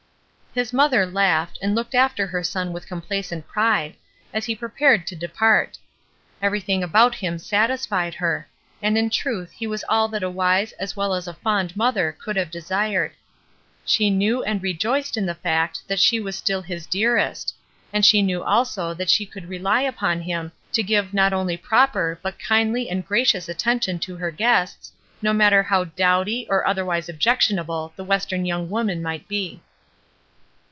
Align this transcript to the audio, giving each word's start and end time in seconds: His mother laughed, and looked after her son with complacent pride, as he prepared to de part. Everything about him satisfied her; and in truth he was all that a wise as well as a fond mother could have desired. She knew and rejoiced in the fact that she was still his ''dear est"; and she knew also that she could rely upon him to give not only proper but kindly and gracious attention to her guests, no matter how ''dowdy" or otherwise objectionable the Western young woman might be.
His 0.53 0.73
mother 0.73 1.05
laughed, 1.05 1.57
and 1.61 1.73
looked 1.73 1.95
after 1.95 2.27
her 2.27 2.43
son 2.43 2.73
with 2.73 2.85
complacent 2.85 3.47
pride, 3.47 3.95
as 4.33 4.43
he 4.43 4.53
prepared 4.53 5.07
to 5.07 5.15
de 5.15 5.29
part. 5.29 5.77
Everything 6.41 6.83
about 6.83 7.15
him 7.15 7.39
satisfied 7.39 8.15
her; 8.15 8.49
and 8.81 8.97
in 8.97 9.09
truth 9.09 9.51
he 9.53 9.65
was 9.65 9.85
all 9.87 10.09
that 10.09 10.23
a 10.23 10.29
wise 10.29 10.73
as 10.73 10.93
well 10.93 11.15
as 11.15 11.25
a 11.25 11.33
fond 11.35 11.77
mother 11.77 12.11
could 12.11 12.35
have 12.35 12.51
desired. 12.51 13.13
She 13.85 14.09
knew 14.09 14.43
and 14.43 14.61
rejoiced 14.61 15.15
in 15.15 15.25
the 15.25 15.33
fact 15.35 15.87
that 15.87 16.01
she 16.01 16.19
was 16.19 16.35
still 16.35 16.63
his 16.63 16.85
''dear 16.85 17.17
est"; 17.29 17.53
and 17.93 18.05
she 18.05 18.21
knew 18.21 18.43
also 18.43 18.93
that 18.93 19.09
she 19.09 19.25
could 19.25 19.47
rely 19.47 19.83
upon 19.83 20.19
him 20.19 20.51
to 20.73 20.83
give 20.83 21.13
not 21.13 21.31
only 21.31 21.55
proper 21.55 22.19
but 22.21 22.37
kindly 22.37 22.89
and 22.89 23.07
gracious 23.07 23.47
attention 23.47 23.99
to 23.99 24.17
her 24.17 24.31
guests, 24.31 24.91
no 25.21 25.31
matter 25.31 25.63
how 25.63 25.85
''dowdy" 25.85 26.45
or 26.49 26.67
otherwise 26.67 27.07
objectionable 27.07 27.93
the 27.95 28.03
Western 28.03 28.43
young 28.45 28.69
woman 28.69 29.01
might 29.01 29.25
be. 29.29 29.61